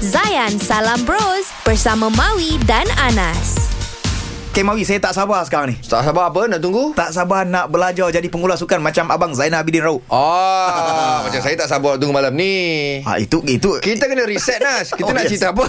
Zayan 0.00 0.56
Salam 0.56 1.04
Bros 1.04 1.52
bersama 1.60 2.08
Maui 2.08 2.56
dan 2.64 2.88
Anas. 2.96 3.79
Okay 4.50 4.66
Mawi 4.66 4.82
saya 4.82 4.98
tak 4.98 5.14
sabar 5.14 5.46
sekarang 5.46 5.70
ni. 5.70 5.76
Tak 5.78 6.02
sabar 6.02 6.26
apa 6.26 6.42
nak 6.44 6.58
tunggu? 6.58 6.90
Tak 6.92 7.14
sabar 7.14 7.46
nak 7.46 7.70
belajar 7.70 8.10
jadi 8.10 8.26
pengulas 8.26 8.58
sukan 8.58 8.82
Macam 8.82 9.06
Abang 9.06 9.30
Zainal 9.30 9.62
Abidin 9.62 9.78
Raub 9.80 10.02
Oh, 10.04 11.14
macam 11.24 11.38
saya 11.38 11.54
tak 11.54 11.70
sabar 11.70 11.94
tunggu 11.96 12.10
malam 12.10 12.34
ni. 12.34 12.98
Ah 13.06 13.14
Itu 13.16 13.46
itu. 13.46 13.78
Kita 13.78 14.10
kena 14.10 14.26
reset 14.26 14.58
Nas. 14.66 14.90
Kita 14.90 15.06
Oh, 15.06 15.14
nak 15.14 15.22
yes. 15.22 15.30
cerita 15.32 15.54
apa? 15.54 15.62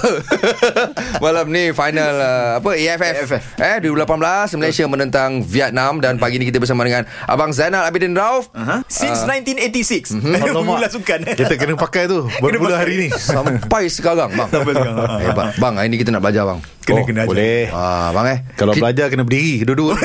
Malam 1.24 1.46
ni 1.48 1.70
final 1.70 2.14
uh, 2.16 2.50
Apa 2.58 2.74
AFF, 2.74 3.16
AFF. 3.22 3.44
Eh 3.56 3.78
2018 3.86 4.58
Malaysia 4.58 4.84
menentang 4.86 5.30
Vietnam 5.40 6.02
Dan 6.02 6.18
pagi 6.18 6.36
ni 6.36 6.50
kita 6.50 6.58
bersama 6.58 6.82
dengan 6.82 7.06
Abang 7.30 7.54
Zainal 7.54 7.86
Abidin 7.86 8.18
Rauf. 8.18 8.50
Uh-huh. 8.50 8.82
Since 8.88 9.30
1986 9.30 10.18
Mhm. 10.18 10.58
Pengulas 10.58 10.90
sukan. 10.90 11.22
Kita 11.30 11.54
kena 11.54 11.78
pakai 11.78 12.10
tu 12.10 12.26
Bermula 12.42 12.82
hari 12.82 12.98
ni. 12.98 13.08
Sampai 13.14 13.86
sekarang 13.88 14.34
bang. 14.34 14.50
Sampai 14.50 14.74
sekarang. 14.74 15.06
Hebat 15.22 15.54
Bang 15.58 15.78
hari 15.78 15.88
ni 15.88 16.02
kita 16.02 16.10
nak 16.10 16.26
belajar 16.26 16.50
bang. 16.50 16.58
Kena 16.82 16.98
Oh, 16.98 17.06
kena 17.06 17.20
ajar. 17.22 17.30
Boleh. 17.30 17.62
Ah, 17.70 18.10
bang 18.10 18.26
eh. 18.28 18.40
Kalau 18.58 18.71
Ki- 18.74 18.82
belajar 18.82 19.06
kena 19.08 19.22
berdiri 19.22 19.64
Duduk. 19.64 19.96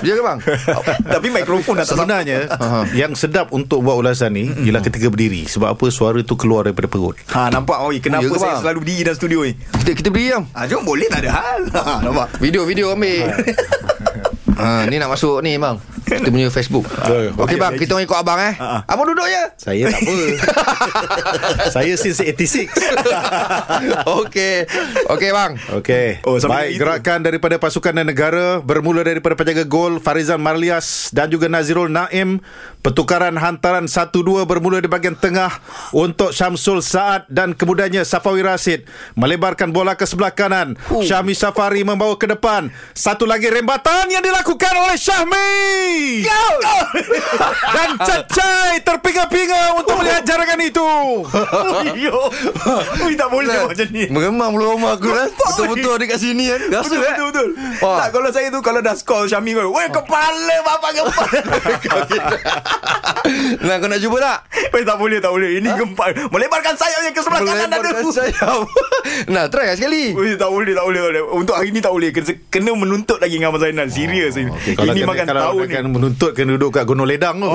Dia 0.00 0.12
ke 0.18 0.22
bang? 0.22 0.38
Tapi 1.14 1.26
mikrofon 1.28 1.74
dah 1.74 1.84
Sebenarnya. 1.84 2.38
Yang 2.92 3.12
sedap 3.20 3.50
untuk 3.50 3.80
buat 3.80 3.96
ulasan 3.96 4.32
ni 4.32 4.48
Ialah 4.62 4.80
ketika 4.80 5.06
berdiri. 5.06 5.44
Sebab 5.44 5.72
apa? 5.72 5.86
Suara 5.88 6.20
tu 6.20 6.34
keluar 6.34 6.64
daripada 6.64 6.86
perut. 6.86 7.16
Ha 7.28 7.48
nampak? 7.48 7.76
Mawi 7.76 7.98
Kenapa 7.98 8.24
Ya 8.24 8.34
saya 8.34 8.52
bang? 8.52 8.62
selalu 8.62 8.78
berdiri 8.80 9.00
dalam 9.02 9.16
studio 9.16 9.38
ni? 9.42 9.52
Kita, 9.54 9.90
kita 9.94 10.08
beri 10.08 10.26
bang. 10.30 10.44
Ah 10.50 10.64
jom 10.64 10.82
boleh 10.82 11.06
tak 11.06 11.20
ada 11.20 11.30
hal? 11.32 11.60
Ha, 11.76 12.00
Nampak? 12.00 12.26
Video-video 12.38 12.90
ambil. 12.90 13.28
Ha, 14.54 14.86
Ni 14.86 14.96
nak 14.96 15.10
masuk 15.10 15.40
ni 15.40 15.56
bang 15.56 15.76
Kita 16.20 16.28
punya 16.30 16.48
Facebook 16.50 16.84
Oh, 16.86 17.44
Okey 17.46 17.56
bang 17.56 17.72
Kita 17.74 17.96
orang 17.96 18.04
ikut 18.06 18.18
abang 18.18 18.38
eh 18.38 18.54
ha. 18.56 18.84
Abang 18.86 19.06
duduk 19.06 19.26
je 19.26 19.42
Saya 19.58 19.84
tak 19.88 20.00
apa 20.00 20.14
Saya 21.74 21.94
since 21.96 22.20
86 22.20 22.68
Okey 24.22 24.56
Okey 25.10 25.30
bang 25.30 25.52
Okey. 25.74 26.08
Oh, 26.24 26.36
Baik, 26.38 26.76
itu. 26.76 26.80
gerakan 26.80 27.18
daripada 27.24 27.56
pasukan 27.58 27.92
dan 27.94 28.06
negara 28.06 28.60
bermula 28.60 29.02
daripada 29.02 29.34
penjaga 29.34 29.64
gol 29.64 29.98
Farizan 29.98 30.38
Marlias 30.38 31.10
dan 31.10 31.32
juga 31.32 31.48
Nazirul 31.48 31.88
Naim. 31.90 32.38
Pertukaran 32.84 33.32
hantaran 33.40 33.88
1-2 33.88 34.44
bermula 34.44 34.78
di 34.78 34.86
bahagian 34.86 35.16
tengah 35.16 35.48
untuk 35.90 36.36
Syamsul 36.36 36.84
Saad 36.84 37.24
dan 37.32 37.56
kemudiannya 37.56 38.04
Safawi 38.04 38.44
Rasid 38.44 38.84
melebarkan 39.16 39.72
bola 39.72 39.96
ke 39.96 40.04
sebelah 40.04 40.36
kanan. 40.36 40.76
Syahmi 41.00 41.32
Safari 41.32 41.80
membawa 41.80 42.14
ke 42.14 42.28
depan. 42.28 42.68
Satu 42.92 43.24
lagi 43.24 43.48
rembatan 43.48 44.12
yang 44.12 44.20
dilakukan 44.20 44.74
oleh 44.76 45.00
Syahmi. 45.00 45.52
Dan 47.74 47.88
Cacai 47.98 48.82
terpinga-pinga 48.82 49.76
untuk 49.78 49.98
melihat 50.02 50.22
jarangan 50.26 50.60
itu. 50.60 50.90
Yo! 52.04 52.18
Ui 53.04 53.14
tak 53.14 53.28
boleh 53.30 53.68
macam 53.68 53.86
ni. 53.90 54.04
Mengemang 54.10 54.50
bulu 54.54 54.76
rumah 54.76 54.96
aku 54.96 55.08
kan 55.10 55.28
Betul-betul 55.30 55.92
ada 55.96 56.04
kat 56.06 56.18
sini 56.20 56.44
kan? 56.50 56.60
Rasa 56.70 56.94
Betul, 56.94 56.98
eh? 57.00 57.12
betul, 57.14 57.26
betul. 57.30 57.48
Wah. 57.80 57.98
Tak, 58.04 58.08
kalau 58.14 58.28
saya 58.30 58.48
tu 58.50 58.60
Kalau 58.60 58.80
dah 58.80 58.94
call 59.04 59.24
Syami 59.28 59.50
kau 59.54 59.72
Weh 59.74 59.88
kepala 59.90 60.56
Bapak 60.64 60.90
kepala. 60.94 61.40
Nah 63.64 63.74
kau 63.80 63.88
nak 63.88 64.00
cuba 64.00 64.16
tak 64.20 64.38
Weh 64.74 64.82
tak 64.82 64.98
boleh 64.98 65.18
Tak 65.18 65.30
boleh. 65.30 65.50
Ini 65.56 65.68
gempa. 65.70 66.04
Melebarkan 66.28 66.74
sayapnya 66.74 67.10
Ke 67.10 67.20
sebelah 67.20 67.40
kanan 67.40 67.54
ada. 67.64 67.78
Melebarkan 67.78 68.06
sayap. 68.10 68.58
Nah 69.26 69.46
try 69.46 69.68
lah 69.68 69.76
sekali. 69.76 70.10
Weh 70.10 70.34
tak 70.34 70.48
boleh 70.48 70.72
Tak 70.72 70.82
boleh 70.82 70.98
tak 70.98 71.10
boleh. 71.12 71.22
Untuk 71.32 71.54
hari 71.54 71.70
ni 71.70 71.78
tak 71.78 71.92
boleh. 71.92 72.10
Kena, 72.10 72.32
kena 72.50 72.70
menuntut 72.74 73.18
lagi 73.18 73.34
Dengan 73.34 73.48
Abang 73.48 73.62
Zainal. 73.62 73.86
Serius. 73.86 74.34
ini 74.34 74.50
Kalau 74.74 74.90
Ini 74.90 74.98
kena- 74.98 75.08
makan 75.08 75.24
kalau 75.24 75.40
tahun 75.44 75.60
ni. 75.60 75.72
akan 75.72 75.84
menuntut 75.88 76.30
kena 76.34 76.50
duduk 76.54 76.70
kat 76.72 76.84
Gunung 76.84 77.06
Ledang 77.06 77.38
tu. 77.38 77.50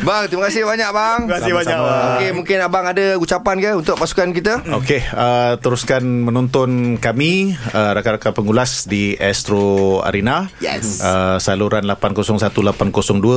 Bang 0.00 0.24
terima 0.26 0.46
kasih 0.46 0.62
banyak 0.64 0.90
bang. 0.90 1.18
Terima 1.20 1.36
kasih 1.36 1.52
banyak 1.54 1.76
Sama-sama. 1.76 1.98
bang. 1.98 2.14
Okey 2.14 2.30
mungkin 2.32 2.56
abang 2.60 2.86
ada 2.86 3.06
ucapan 3.16 3.56
ke 3.56 3.70
Untuk 3.74 3.94
pasukan 3.96 4.28
kita? 4.30 4.54
Okey, 4.74 5.00
uh, 5.10 5.58
teruskan 5.58 6.02
menonton 6.22 6.68
kami 6.96 7.32
uh, 7.68 7.90
rakan-rakan 7.92 8.32
pengulas 8.32 8.84
di 8.84 9.16
Astro 9.16 9.98
Arena. 10.00 10.46
Yes. 10.58 11.00
Uh, 11.00 11.36
saluran 11.38 11.84
801-802 11.88 12.52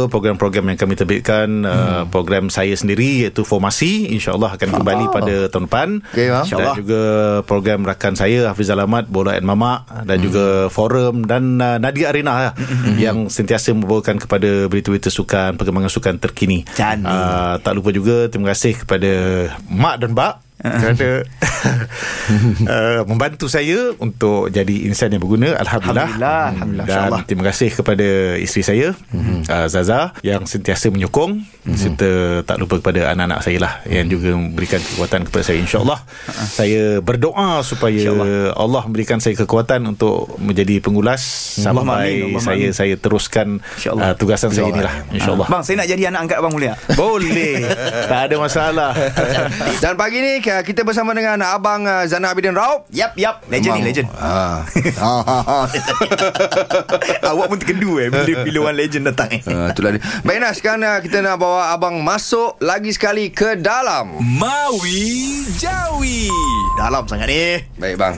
program-program 0.08 0.66
yang 0.68 0.78
kami 0.78 0.94
terbitkan 0.94 1.48
uh, 1.64 2.04
program 2.12 2.52
saya 2.52 2.76
sendiri 2.76 3.26
iaitu 3.26 3.48
formasi. 3.48 4.12
Insyaallah 4.12 4.60
akan 4.60 4.70
kembali 4.78 5.06
pada 5.10 5.36
tahun 5.48 5.66
depan. 5.66 5.90
Bang. 6.04 6.04
Dan 6.12 6.44
InsyaAllah. 6.44 6.76
juga 6.76 7.02
program 7.48 7.88
rakan 7.88 8.14
saya 8.20 8.52
Hafiz 8.52 8.68
Alamat 8.68 9.08
Bola 9.08 9.40
and 9.40 9.48
Mamak 9.48 9.88
dan 10.06 10.18
juga 10.20 10.68
forum 10.68 11.24
dan 11.24 11.58
uh, 11.58 11.80
Nadia 11.80 12.12
Arena 12.12 12.34
lah, 12.36 12.54
yang 13.00 13.32
sentiasa 13.32 13.72
membawakan 13.72 14.20
kepada 14.20 14.68
berita-berita 14.68 15.08
sukan, 15.08 15.56
perkembangan 15.56 15.92
sukan 15.92 16.16
terkini. 16.20 16.68
Cantik. 16.76 17.08
Uh, 17.08 17.56
tak 17.64 17.74
lupa 17.74 17.90
juga 17.96 18.28
terima 18.28 18.52
kasih 18.52 18.84
kepada 18.84 19.12
mak 19.72 19.96
dan 20.04 20.12
bak 20.12 20.44
kerana 20.62 21.10
uh, 22.70 23.02
membantu 23.10 23.50
saya 23.50 23.98
untuk 23.98 24.54
jadi 24.54 24.86
insan 24.86 25.10
yang 25.10 25.22
berguna. 25.22 25.58
Alhamdulillah. 25.58 26.06
Alhamdulillah, 26.06 26.44
Alhamdulillah, 26.54 26.88
dan 27.10 27.26
terima 27.26 27.44
kasih 27.50 27.70
kepada 27.74 28.38
isteri 28.38 28.62
saya 28.62 28.88
uh, 29.48 29.68
Zaza 29.70 30.14
yang 30.22 30.46
sentiasa 30.46 30.92
menyokong. 30.92 31.42
Serta 31.62 32.42
tak 32.42 32.58
lupa 32.58 32.82
kepada 32.82 33.14
anak-anak 33.14 33.46
saya 33.46 33.58
lah 33.62 33.74
yang 33.86 34.10
juga 34.10 34.34
memberikan 34.34 34.82
kekuatan 34.82 35.30
kepada 35.30 35.44
saya. 35.46 35.62
Insyaallah 35.62 36.00
saya 36.50 36.98
berdoa 37.00 37.62
supaya 37.62 38.10
Allah 38.58 38.82
memberikan 38.86 39.22
saya 39.22 39.38
kekuatan 39.38 39.86
untuk 39.86 40.42
menjadi 40.42 40.82
pengulas 40.82 41.22
amin, 41.22 41.64
sampai 41.64 42.10
Allahumma 42.18 42.42
saya 42.42 42.66
amin. 42.66 42.74
saya 42.74 42.94
teruskan 42.98 43.48
InsyaAllah. 43.78 44.10
uh, 44.10 44.14
tugasan 44.18 44.50
saya 44.50 44.74
inilah 44.74 44.94
insyaallah. 45.14 45.48
Bang 45.48 45.62
saya 45.62 45.86
nak 45.86 45.88
jadi 45.88 46.04
anak 46.10 46.20
angkat 46.26 46.38
abang 46.42 46.54
boleh 46.54 46.74
tak? 46.74 46.80
boleh. 47.00 47.54
Tak 48.10 48.22
ada 48.26 48.36
masalah. 48.42 48.92
Dan 49.86 49.94
pagi 49.96 50.18
ni 50.18 50.34
uh, 50.42 50.62
kita 50.66 50.82
bersama 50.82 51.14
dengan 51.14 51.38
Abang 51.46 51.86
uh, 51.86 52.04
Zana 52.10 52.34
Abidin 52.34 52.58
Raub 52.58 52.90
Yap 52.90 53.14
yap. 53.16 53.46
Legend 53.48 53.72
ni 53.78 53.82
Memang- 53.82 53.88
legend. 53.88 54.08
Ah. 54.18 54.60
Awak 57.32 57.46
pun 57.48 57.58
terkendu 57.58 57.98
eh 57.98 58.10
Bila, 58.10 58.44
bila 58.44 58.58
orang 58.68 58.78
legend 58.78 59.04
datang 59.08 59.30
Uh, 59.32 59.70
itulah 59.72 59.96
dia. 59.96 60.02
Baik 60.28 60.40
Nas 60.44 60.60
Sekarang 60.60 61.00
kita 61.00 61.24
nak 61.24 61.40
bawa 61.40 61.72
Abang 61.72 62.04
masuk 62.04 62.60
Lagi 62.60 62.92
sekali 62.92 63.32
ke 63.32 63.56
dalam 63.56 64.20
Maui 64.20 65.48
Jawi. 65.56 66.28
Dalam 66.76 67.08
sangat 67.08 67.32
ni 67.32 67.64
Baik 67.80 67.96
bang 67.96 68.16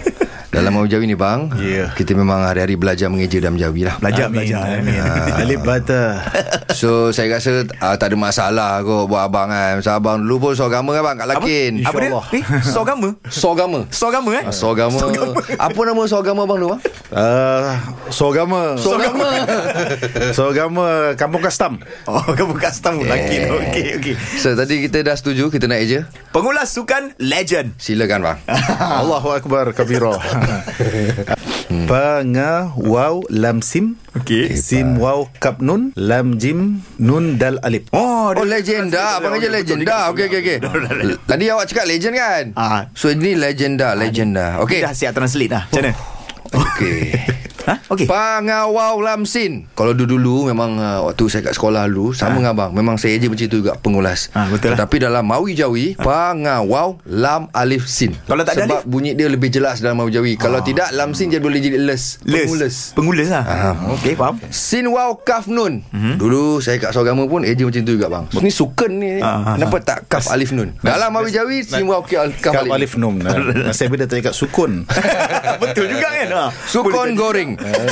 Dalam 0.53 0.69
Mawi 0.71 0.85
Jawi 0.85 1.05
ni 1.05 1.17
bang 1.17 1.49
Ya. 1.57 1.89
Kita 1.91 2.13
memang 2.13 2.45
hari-hari 2.45 2.75
belajar 2.75 3.09
mengeja 3.09 3.41
dalam 3.41 3.57
Jawi 3.57 3.83
lah 3.83 3.97
Belajar 3.97 4.29
Amin, 4.29 4.45
belajar 4.45 4.59
amin. 4.77 4.93
Ah. 4.95 5.41
Alif 5.41 5.59
bata 5.59 6.01
So 6.79 7.09
saya 7.09 7.33
rasa 7.33 7.65
uh, 7.65 7.95
Tak 7.95 8.07
ada 8.07 8.15
masalah 8.15 8.71
kot 8.79 9.07
Buat 9.07 9.25
abang 9.25 9.49
kan 9.49 9.81
Sebab 9.81 9.95
abang 9.95 10.17
dulu 10.19 10.35
pun 10.39 10.53
Sogama 10.53 10.93
kan 10.93 11.03
bang 11.03 11.15
Kat 11.17 11.27
Lakin 11.27 11.71
Apa 11.81 11.97
dia? 11.97 12.09
InsyaAllah. 12.09 12.25
Eh, 12.29 12.43
sogama? 12.63 13.09
Sogama 13.25 13.79
Sogama 13.89 14.29
eh? 14.31 14.43
Ah, 14.43 14.53
Sogama 14.53 14.97
Apa 15.57 15.79
nama 15.81 16.01
Sogama 16.05 16.41
bang 16.45 16.57
dulu 16.59 16.69
bang? 16.71 16.81
uh, 17.11 17.71
Sogama 18.07 18.61
Sogama 18.77 19.27
Sogama 20.31 20.87
Kampung 21.21 21.41
Kastam 21.41 21.81
Oh, 22.05 22.21
kamu 22.29 22.53
custom 22.57 22.99
lelaki 22.99 23.35
tu. 23.41 23.55
Okey, 23.55 23.85
okey. 23.97 24.13
So 24.37 24.53
tadi 24.53 24.83
kita 24.83 25.01
dah 25.01 25.15
setuju 25.15 25.49
Kita 25.49 25.65
nak 25.65 25.79
eja 25.79 26.05
Pengulas 26.29 26.69
sukan 26.69 27.15
legend. 27.17 27.73
Silakan 27.75 28.21
bang 28.21 28.37
Allahu 29.01 29.33
Akbar 29.33 29.71
kabira 29.71 30.13
Panga 31.89 32.69
Waw 32.77 33.25
Lam 33.29 33.59
Sim. 33.65 33.97
Okey. 34.13 34.53
Sim 34.59 35.01
Waw 35.01 35.27
Kap 35.41 35.59
Nun. 35.59 35.91
Lam 35.97 36.37
Jim 36.37 36.83
Nun 37.01 37.35
Dal 37.41 37.57
Alif. 37.65 37.89
Oh, 37.91 38.31
Oh 38.33 38.45
legenda 38.45 39.17
Abang 39.19 39.37
aja 39.37 39.49
legenda 39.49 40.09
Okey 40.13 40.29
okey 40.29 40.39
okey. 40.41 40.57
Tadi 41.25 41.43
awak 41.49 41.65
cakap 41.69 41.85
legend 41.89 42.15
kan? 42.17 42.45
Ah. 42.57 42.89
So 42.93 43.09
ini 43.09 43.35
legenda 43.35 43.93
Legenda. 43.97 44.61
Okey. 44.61 44.79
Okey 44.81 44.87
Dah 44.87 44.93
siap 44.93 45.13
translate 45.17 45.51
dah. 45.51 45.63
Macam 45.69 45.81
mana? 45.81 45.93
Okey 46.53 47.42
Ha? 47.63 47.79
Okey. 47.87 48.05
Pangawau 48.05 48.99
Lamsin 48.99 49.71
Kalau 49.71 49.91
dulu-dulu 49.91 50.51
Memang 50.51 50.75
uh, 50.75 50.99
Waktu 51.07 51.23
saya 51.27 51.41
kat 51.41 51.55
sekolah 51.55 51.87
dulu 51.87 52.11
Sama 52.11 52.35
dengan 52.35 52.51
abang 52.51 52.71
Memang 52.71 52.99
saya 52.99 53.15
je 53.15 53.25
macam 53.25 53.45
tu 53.45 53.57
juga 53.57 53.73
Pengulas 53.75 54.27
Ah, 54.31 54.51
betul 54.51 54.71
lah. 54.71 54.83
Tetapi 54.83 54.95
dalam 54.99 55.23
Mawi 55.23 55.55
Jawi 55.55 55.85
Pangawau 55.95 56.99
Lam 57.05 57.47
Alif 57.51 57.87
Sin 57.87 58.19
Kalau 58.21 58.43
tak 58.43 58.57
ada 58.57 58.67
Sebab 58.67 58.79
alif? 58.79 58.89
bunyi 58.89 59.11
dia 59.13 59.27
lebih 59.27 59.47
jelas 59.47 59.79
Dalam 59.79 59.95
Mawi 59.97 60.11
Jawi 60.11 60.33
Kalau 60.35 60.59
tidak 60.59 60.91
Lam 60.91 61.15
Sin 61.15 61.31
dia 61.31 61.39
boleh 61.39 61.57
jadi 61.57 61.79
les 61.79 62.19
Les. 62.23 62.43
Pengulas 62.43 62.75
Pengulas 62.91 63.27
lah. 63.29 63.43
Ah. 63.43 63.75
Okey, 63.95 64.13
faham. 64.13 64.35
Sin 64.49 64.85
Waw 64.89 65.15
Kaf 65.17 65.47
Nun 65.47 65.85
mm-hmm. 65.85 66.15
Dulu 66.17 66.59
saya 66.59 66.75
kat 66.77 66.91
Sogama 66.91 67.23
pun 67.23 67.43
Eja 67.43 67.63
macam 67.63 67.79
tu 67.79 67.93
juga 67.93 68.11
bang 68.11 68.27
Ni 68.35 68.51
sukan 68.51 68.91
ni 68.91 69.23
Ah, 69.23 69.39
ah, 69.45 69.55
Kenapa 69.55 69.77
tak 69.79 70.11
Kaf 70.11 70.27
Alif 70.27 70.51
Nun 70.51 70.75
Dalam 70.79 71.09
Mawi 71.09 71.31
Jawi 71.31 71.63
Sin 71.63 71.87
Waw 71.87 72.03
Kaf 72.03 72.59
Alif 72.59 72.67
Alif 72.69 72.91
Nun 72.95 73.23
Saya 73.77 73.87
bila 73.87 74.03
tak 74.03 74.19
cakap 74.19 74.35
sukun 74.35 74.83
Betul 75.55 75.87
juga 75.87 76.11
kan? 76.11 76.27
Ha. 76.29 76.43
Sukon 76.65 77.15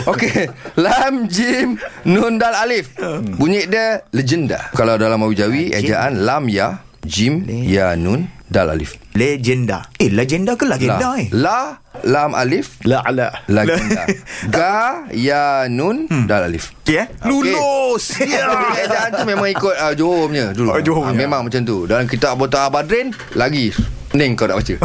Okey. 0.05 0.49
Lam 0.75 1.27
Jim 1.27 1.75
Nun 2.03 2.35
Dal 2.35 2.55
Alif. 2.57 2.93
Bunyi 3.35 3.65
dia 3.65 4.01
legenda. 4.11 4.69
Kalau 4.71 4.95
dalam 4.95 5.17
Mawi 5.17 5.35
Jawi 5.35 5.63
Ejaan 5.71 6.21
Lam 6.21 6.47
Ya 6.47 6.81
Jim 7.01 7.45
Ya 7.47 7.93
Nun 7.95 8.29
Dal 8.45 8.67
Alif. 8.69 8.99
Legenda. 9.11 9.87
Eh, 9.95 10.07
legenda 10.07 10.55
ke 10.55 10.63
legenda 10.63 11.11
La, 11.11 11.19
eh? 11.19 11.27
La 11.31 11.59
Lam 12.03 12.31
Alif. 12.31 12.79
La 12.83 12.99
ala 13.01 13.27
Legenda. 13.45 14.03
Ga 14.55 14.75
Ya 15.11 15.67
Nun 15.67 16.07
Dal 16.25 16.47
Alif. 16.47 16.71
Okey 16.81 16.97
eh? 16.97 17.07
Lulus! 17.23 18.15
Ya. 18.23 18.47
Ejaan 18.77 19.09
tu 19.13 19.23
memang 19.25 19.47
ikut 19.47 19.71
uh, 19.73 19.93
Johor 19.93 20.27
punya 20.27 20.51
dulu. 20.51 20.71
Oh, 20.71 20.79
Johor 20.79 21.03
Ah, 21.03 21.11
punya. 21.11 21.21
memang 21.23 21.41
macam 21.43 21.61
tu. 21.61 21.83
Dalam 21.83 22.07
kitab 22.07 22.35
Bota 22.35 22.67
Abadrin 22.67 23.11
lagi 23.35 23.71
Ning 24.11 24.35
kau 24.35 24.43
nak 24.43 24.59
baca. 24.59 24.75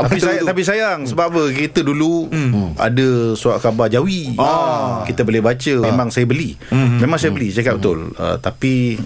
Apa 0.00 0.08
Tapi, 0.08 0.16
saya, 0.16 0.40
tu? 0.40 0.48
tapi 0.48 0.64
sayang 0.64 1.04
Sebab 1.04 1.28
apa? 1.28 1.44
Kita 1.52 1.84
dulu 1.84 2.32
Ada 2.80 3.36
surat 3.36 3.60
khabar 3.60 3.92
Jawi. 3.92 4.32
Ah. 4.40 5.04
Kita 5.04 5.28
boleh 5.28 5.44
baca. 5.44 5.74
Memang 5.84 6.08
saya 6.08 6.24
beli. 6.24 6.56
Memang 6.72 7.20
saya 7.20 7.36
beli 7.36 7.52
Cakap 7.52 7.76
betul. 7.80 8.16
Uh, 8.16 8.40
Tapi 8.40 8.96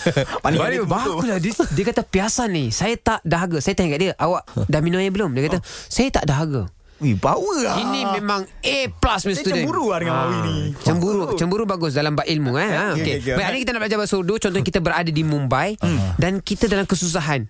Pani 0.45 0.57
Baru 0.61 0.85
gale. 0.85 0.87
bagus 0.87 1.25
lah 1.25 1.39
dia, 1.41 1.53
dia 1.73 1.85
kata 1.89 2.03
piasa 2.05 2.45
ni 2.47 2.69
Saya 2.71 2.95
tak 3.01 3.25
dahaga 3.25 3.59
Saya 3.59 3.73
tanya 3.75 3.97
kat 3.97 4.01
dia 4.05 4.13
Awak 4.21 4.69
dah 4.69 4.81
minum 4.85 5.01
air 5.01 5.09
belum 5.11 5.33
Dia 5.33 5.49
kata 5.49 5.59
Saya 5.65 6.13
tak 6.13 6.29
dahaga 6.29 6.69
Wih, 7.00 7.16
power 7.16 7.64
lah. 7.64 7.80
Ini 7.80 8.20
memang 8.20 8.44
A 8.44 8.78
plus 8.92 9.22
Saya 9.24 9.40
student 9.40 9.64
cemburu 9.64 9.88
lah 9.88 10.00
dengan 10.04 10.16
Mawi 10.20 10.38
ni. 10.44 10.56
Cemburu 10.84 11.32
Cemburu 11.40 11.64
bagus 11.64 11.96
dalam 11.96 12.12
bab 12.12 12.28
ilmu 12.28 12.60
eh. 12.60 12.68
Ha, 12.68 12.84
Okey, 12.92 13.00
okay. 13.00 13.00
okey, 13.00 13.16
okey. 13.24 13.34
Baik, 13.40 13.46
hari 13.48 13.56
ni 13.56 13.62
kita 13.64 13.72
nak 13.72 13.82
belajar 13.88 13.98
bahasa 14.04 14.16
Urdu 14.20 14.36
Contohnya 14.36 14.66
kita 14.68 14.80
berada 14.84 15.08
di 15.08 15.24
Mumbai 15.24 15.80
Dan 16.20 16.44
kita 16.44 16.68
dalam 16.68 16.84
kesusahan 16.84 17.48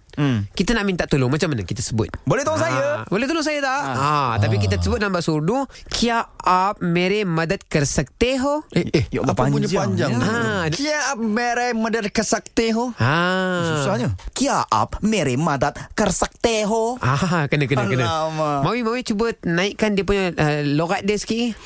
Kita 0.51 0.71
nak 0.73 0.85
minta 0.85 1.05
tolong 1.05 1.27
Macam 1.27 1.51
mana 1.51 1.63
kita 1.63 1.81
sebut 1.81 2.07
Boleh 2.23 2.43
tolong 2.43 2.57
saya? 2.57 3.03
boleh 3.05 3.27
tolong 3.27 3.43
saya 3.43 3.59
tak? 3.59 3.83
Ah. 3.95 4.33
tapi 4.39 4.57
kita 4.57 4.79
sebut 4.79 4.97
dalam 4.97 5.11
bahasa 5.11 5.31
Urdu, 5.31 5.67
क्या 5.91 6.23
आप 6.45 6.83
मेरे 6.85 7.25
मदद 7.27 7.61
कर 7.67 7.85
सकते 7.85 8.31
हो? 8.37 8.53
Eh 8.73 8.87
eh 8.93 9.05
Ya 9.11 9.21
Allah, 9.21 9.35
Apa 9.35 9.49
punya 9.49 9.67
panjang. 9.67 10.15
panjang 10.15 10.23
Ah, 10.23 10.65
ni 10.65 10.77
Kia 10.77 11.01
mere 11.17 11.75
madar 11.75 12.07
kasakte 12.09 12.71
ho 12.71 12.95
Ah. 12.95 13.75
Susahnya. 13.75 14.15
Kia 14.33 14.63
ap 14.65 15.03
mere 15.03 15.35
madat 15.37 15.75
kar 15.93 16.11
sakte 16.11 16.63
ho. 16.65 16.95
Ah, 17.01 17.45
kena 17.47 17.67
kena 17.67 17.85
kena. 17.85 18.05
Alamak. 18.07 18.61
Mawi 18.63 18.81
Mawi 18.83 19.01
cuba 19.03 19.35
naikkan 19.43 19.93
dia 19.93 20.05
punya 20.05 20.31
uh, 20.31 20.63
logat 20.65 21.03
dia 21.03 21.17
sikit. 21.17 21.59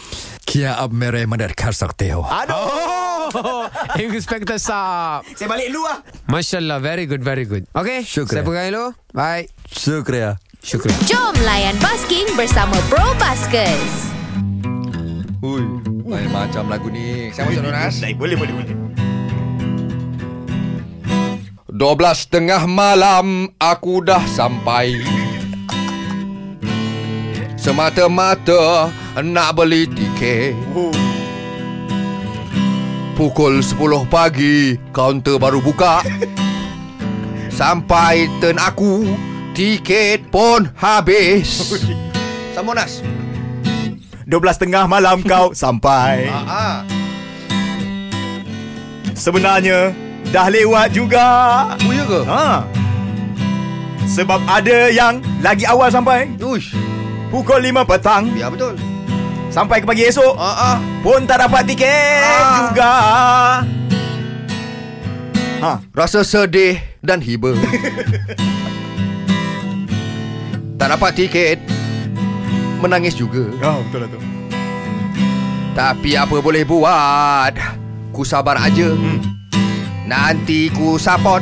Kia 0.42 0.72
ab 0.74 0.90
mere 0.90 1.28
madar 1.28 1.52
kasakte 1.52 2.08
ho 2.10 2.24
Aduh. 2.24 2.56
Oh, 2.56 2.91
Inspector 4.03 4.57
Saab. 4.57 5.23
Saya 5.33 5.47
balik 5.47 5.71
dulu 5.71 5.83
lah. 5.85 5.99
Masya 6.27 6.57
Allah, 6.59 6.79
very 6.79 7.05
good, 7.05 7.23
very 7.23 7.45
good. 7.45 7.63
Okay, 7.71 8.03
Syukran. 8.03 8.41
saya 8.41 8.43
pegang 8.43 8.67
dulu. 8.73 8.85
Bye. 9.11 9.47
Syukriya 9.69 10.37
Syukran. 10.59 10.95
Jom 11.05 11.35
layan 11.43 11.75
basking 11.79 12.27
bersama 12.33 12.75
Bro 12.87 13.03
Baskers. 13.19 14.13
Ui 15.43 15.59
Main 16.07 16.31
macam 16.31 16.71
lagu 16.71 16.87
ni 16.87 17.27
Saya 17.35 17.51
masuk 17.51 17.67
Nonas 17.67 17.99
Baik, 17.99 18.15
boleh, 18.15 18.35
boleh, 18.39 18.53
boleh. 18.55 18.75
12 21.67 22.31
tengah 22.31 22.63
malam 22.63 23.51
Aku 23.59 23.99
dah 23.99 24.23
sampai 24.23 25.03
Semata-mata 27.59 28.87
Nak 29.19 29.49
beli 29.51 29.83
tiket 29.91 30.55
Oh. 30.71 31.12
Pukul 33.13 33.61
10 33.61 33.77
pagi 34.07 34.73
Kaunter 34.89 35.37
baru 35.37 35.61
buka 35.61 36.01
Sampai 37.49 38.25
turn 38.41 38.57
aku 38.57 39.05
Tiket 39.53 40.27
pun 40.27 40.65
habis 40.73 41.61
Sama 42.51 42.73
Nas 42.73 43.05
12 44.23 44.39
tengah 44.57 44.87
malam 44.87 45.19
kau 45.21 45.51
sampai. 45.67 46.31
ah. 46.31 46.81
Sebenarnya 49.13 49.91
dah 50.31 50.47
lewat 50.47 50.95
juga. 50.95 51.27
Oh 51.77 51.91
ya 51.91 52.07
ke? 52.07 52.21
Ha. 52.25 52.63
Sebab 54.07 54.39
ada 54.47 54.89
yang 54.89 55.19
lagi 55.39 55.67
awal 55.67 55.87
sampai 55.87 56.31
Uish 56.39 56.71
pukul 57.29 57.61
5 57.61 57.83
petang 57.85 58.31
Ya 58.33 58.47
betul 58.47 58.73
sampai 59.53 59.79
ke 59.79 59.85
pagi 59.85 60.03
esok 60.03 60.33
ah, 60.33 60.73
ah. 60.73 60.77
pun 60.99 61.23
tak 61.23 61.37
dapat 61.39 61.61
tiket 61.63 62.25
Ah. 62.25 62.49
juga. 62.59 62.93
Ha. 65.63 65.79
Rasa 65.95 66.27
sedih 66.27 66.75
dan 66.99 67.23
hiba 67.23 67.55
Tak 70.75 70.91
dapat 70.91 71.11
tiket 71.15 71.55
Menangis 72.83 73.15
juga 73.15 73.47
Oh, 73.63 73.79
betul 73.87 74.03
lah 74.03 74.09
tu. 74.11 74.19
Tapi 75.71 76.19
apa 76.19 76.35
boleh 76.43 76.67
buat 76.67 77.55
Ku 78.11 78.27
sabar 78.27 78.59
aja 78.59 78.91
hmm. 78.91 79.23
Nanti 80.03 80.67
ku 80.67 80.99
support 80.99 81.39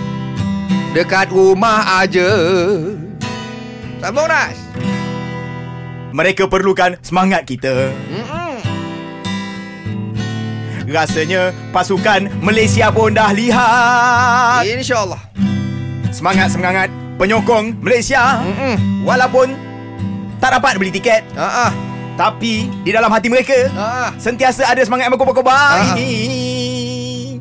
Dekat 0.94 1.34
rumah 1.34 2.06
aja 2.06 2.30
Sambung 3.98 4.30
Nas 4.30 4.61
Mereka 6.12 6.52
perlukan 6.52 7.00
semangat 7.00 7.48
kita. 7.48 7.92
Mm-mm. 8.12 8.60
Rasanya 10.92 11.56
pasukan 11.72 12.28
Malaysia 12.44 12.92
pun 12.92 13.16
dah 13.16 13.32
lihat. 13.32 14.68
InsyaAllah 14.68 15.22
Semangat-semangat 16.12 16.92
penyokong 17.16 17.80
Malaysia. 17.80 18.44
Mm-mm. 18.44 19.08
Walaupun 19.08 19.56
tak 20.44 20.60
dapat 20.60 20.76
beli 20.76 20.92
tiket. 20.92 21.24
Ah. 21.40 21.72
Tapi 22.20 22.68
di 22.84 22.92
dalam 22.92 23.08
hati 23.08 23.32
mereka 23.32 23.72
Ah. 23.72 24.12
Sentiasa 24.20 24.68
ada 24.68 24.84
semangat 24.84 25.08
yang 25.08 25.16
berkobar-kobar 25.16 25.96
ini 25.96 27.40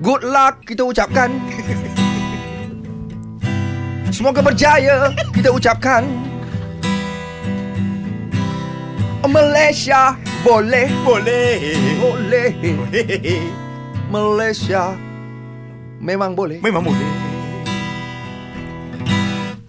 Good 0.00 0.24
luck 0.26 0.64
kita 0.64 0.80
ucapkan 0.82 1.28
Semoga 4.16 4.40
berjaya 4.40 5.12
kita 5.30 5.52
ucapkan 5.52 6.08
Malaysia 9.24 10.16
boleh 10.44 10.88
Boleh 11.00 11.56
Boleh 11.96 12.48
Hehehe. 12.60 13.48
Malaysia 14.14 14.92
Memang 16.00 16.36
boleh 16.36 16.60
Memang 16.60 16.84
boleh 16.84 17.08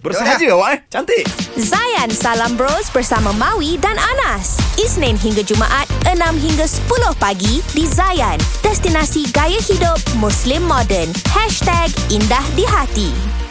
Bersahaja 0.04 0.46
awak 0.54 0.68
eh 0.76 0.78
Cantik 0.92 1.26
Zayan 1.56 2.12
Salam 2.12 2.52
Bros 2.54 2.92
bersama 2.92 3.32
Maui 3.32 3.80
dan 3.80 3.96
Anas. 3.96 4.60
Isnin 4.76 5.16
hingga 5.16 5.40
Jumaat 5.40 5.88
6 6.04 6.20
hingga 6.36 6.68
10 6.68 7.16
pagi 7.16 7.64
di 7.72 7.88
Zayan. 7.88 8.36
Destinasi 8.60 9.32
gaya 9.32 9.56
hidup 9.56 9.96
Muslim 10.20 10.68
modern. 10.68 11.08
#Indah 12.12 12.44
di 12.52 12.68
hati. 12.68 13.45